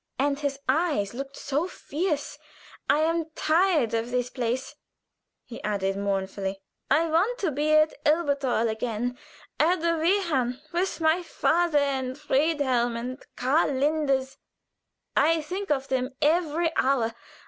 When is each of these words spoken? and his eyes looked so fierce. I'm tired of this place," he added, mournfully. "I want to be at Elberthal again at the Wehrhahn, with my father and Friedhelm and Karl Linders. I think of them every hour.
and 0.17 0.39
his 0.39 0.57
eyes 0.67 1.13
looked 1.13 1.37
so 1.37 1.67
fierce. 1.67 2.39
I'm 2.89 3.25
tired 3.35 3.93
of 3.93 4.09
this 4.09 4.31
place," 4.31 4.73
he 5.45 5.61
added, 5.61 5.95
mournfully. 5.95 6.57
"I 6.89 7.05
want 7.07 7.37
to 7.37 7.51
be 7.51 7.71
at 7.73 7.93
Elberthal 8.03 8.67
again 8.67 9.15
at 9.59 9.79
the 9.81 9.95
Wehrhahn, 9.99 10.59
with 10.71 10.99
my 11.01 11.21
father 11.21 11.77
and 11.77 12.17
Friedhelm 12.17 12.97
and 12.97 13.23
Karl 13.35 13.73
Linders. 13.73 14.37
I 15.15 15.39
think 15.43 15.69
of 15.69 15.87
them 15.89 16.09
every 16.19 16.75
hour. 16.77 17.13